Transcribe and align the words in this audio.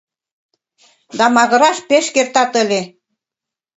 Да 1.17 1.25
магыраш 1.35 1.77
пеш 1.89 2.05
кертат 2.15 2.51
ыле. 2.63 2.81